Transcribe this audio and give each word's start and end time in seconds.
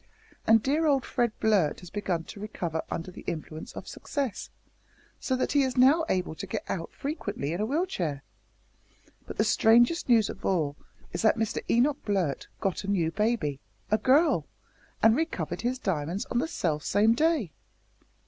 And 0.47 0.63
dear 0.63 0.87
old 0.87 1.05
Fred 1.05 1.31
Blurt 1.39 1.81
has 1.81 1.91
begun 1.91 2.23
to 2.23 2.39
recover 2.39 2.81
under 2.89 3.11
the 3.11 3.21
influence 3.27 3.73
of 3.73 3.87
success, 3.87 4.49
so 5.19 5.35
that 5.35 5.51
he 5.51 5.61
is 5.61 5.77
now 5.77 6.05
able 6.09 6.33
to 6.33 6.47
get 6.47 6.63
out 6.67 6.91
frequently 6.91 7.53
in 7.53 7.61
a 7.61 7.67
wheel 7.67 7.85
chair. 7.85 8.23
But 9.27 9.37
the 9.37 9.43
strangest 9.43 10.09
news 10.09 10.27
of 10.27 10.43
all 10.43 10.75
is 11.13 11.21
that 11.21 11.37
Mister 11.37 11.61
Enoch 11.69 12.03
Blurt 12.03 12.47
got 12.59 12.83
a 12.83 12.87
new 12.87 13.11
baby 13.11 13.59
a 13.91 13.99
girl 13.99 14.47
and 15.03 15.15
recovered 15.15 15.61
his 15.61 15.77
diamonds 15.77 16.25
on 16.31 16.39
the 16.39 16.47
self 16.47 16.81
same 16.83 17.13
day!" 17.13 17.51